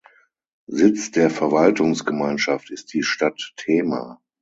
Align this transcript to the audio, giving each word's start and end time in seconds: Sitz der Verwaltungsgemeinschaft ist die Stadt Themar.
Sitz 0.65 1.11
der 1.11 1.29
Verwaltungsgemeinschaft 1.29 2.71
ist 2.71 2.91
die 2.91 3.03
Stadt 3.03 3.53
Themar. 3.55 4.19